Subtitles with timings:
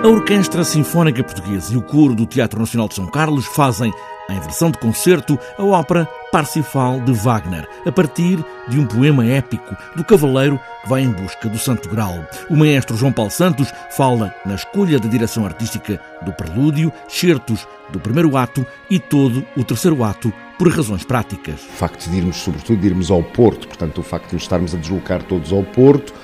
[0.00, 3.92] A Orquestra Sinfónica Portuguesa e o Coro do Teatro Nacional de São Carlos fazem,
[4.30, 8.38] em versão de concerto, a ópera Parsifal de Wagner, a partir
[8.68, 12.14] de um poema épico do cavaleiro que vai em busca do Santo Grau.
[12.48, 17.98] O maestro João Paulo Santos fala na escolha da direção artística do prelúdio, certos do
[17.98, 21.60] primeiro ato e todo o terceiro ato por razões práticas.
[21.60, 24.78] O facto de irmos, sobretudo, de irmos ao Porto, portanto, o facto de estarmos a
[24.78, 26.14] deslocar todos ao Porto,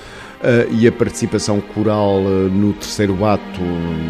[0.71, 3.61] e a participação coral uh, no terceiro ato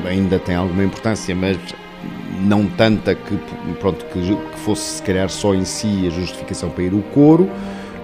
[0.09, 1.56] ainda tem alguma importância, mas
[2.41, 3.38] não tanta que,
[3.80, 7.48] pronto, que, que, fosse se calhar só em si a justificação para ir o coro.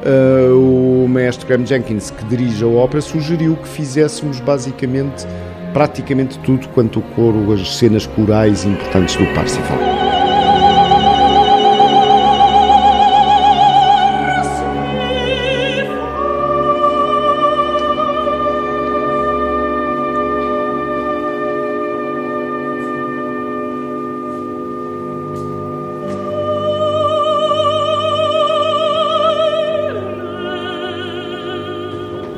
[0.02, 5.26] Uh, o maestro Graham Jenkins, que dirige a ópera, sugeriu que fizéssemos basicamente
[5.72, 10.09] praticamente tudo quanto o coro, as cenas corais importantes do Parsifal.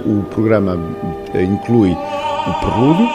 [0.04, 0.78] O programa
[1.34, 3.06] eh, inclui o prelúdio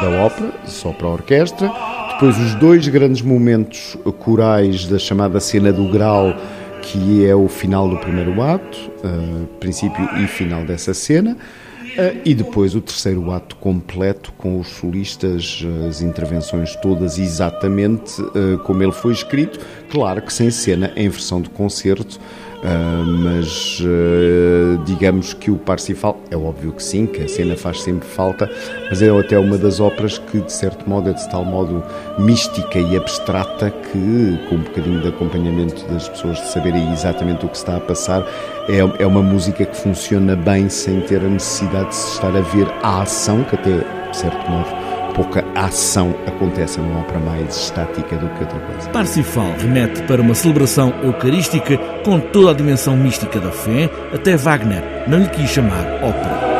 [0.00, 1.70] da ópera, só para a orquestra,
[2.12, 6.34] depois os dois grandes momentos corais da chamada cena do grau,
[6.82, 12.34] que é o final do primeiro ato, uh, princípio e final dessa cena, uh, e
[12.34, 18.92] depois o terceiro ato completo com os solistas, as intervenções todas exatamente uh, como ele
[18.92, 19.58] foi escrito,
[19.90, 22.20] claro que sem cena em versão de concerto,
[22.62, 27.82] Uh, mas uh, digamos que o Parsifal, é óbvio que sim, que a cena faz
[27.82, 28.48] sempre falta,
[28.88, 31.82] mas é até uma das óperas que, de certo modo, é de tal modo
[32.20, 37.48] mística e abstrata que, com um bocadinho de acompanhamento das pessoas de saberem exatamente o
[37.48, 38.24] que está a passar,
[38.68, 42.40] é, é uma música que funciona bem sem ter a necessidade de se estar a
[42.42, 43.72] ver a ação, que até,
[44.08, 44.81] de certo modo,
[45.14, 48.90] pouca ação acontece numa ópera mais estática do que outra coisa.
[48.90, 54.82] Parsifal remete para uma celebração eucarística com toda a dimensão mística da fé, até Wagner
[55.06, 56.52] não lhe quis chamar ópera.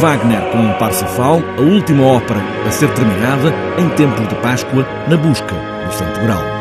[0.00, 5.54] Wagner com Parsifal, a última ópera a ser terminada em tempo de Páscoa na busca
[5.54, 6.55] do Santo Grau.